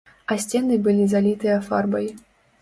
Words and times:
А 0.31 0.37
сцены 0.43 0.77
былі 0.87 1.05
залітыя 1.13 1.59
фарбай. 1.69 2.09